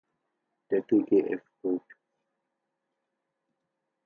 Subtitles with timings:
[0.71, 1.43] Der ggf.